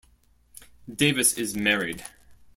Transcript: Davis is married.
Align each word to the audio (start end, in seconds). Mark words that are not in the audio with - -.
Davis 0.91 1.37
is 1.37 1.55
married. 1.55 2.03